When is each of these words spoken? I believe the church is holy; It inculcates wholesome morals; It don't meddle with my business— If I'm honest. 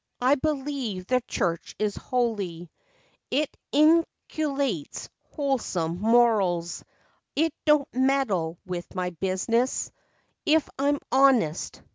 I 0.19 0.33
believe 0.33 1.05
the 1.05 1.21
church 1.27 1.75
is 1.77 1.95
holy; 1.95 2.71
It 3.29 3.55
inculcates 3.71 5.09
wholesome 5.29 5.99
morals; 5.99 6.83
It 7.35 7.53
don't 7.65 7.87
meddle 7.93 8.57
with 8.65 8.95
my 8.95 9.11
business— 9.11 9.91
If 10.43 10.67
I'm 10.79 10.97
honest. 11.11 11.83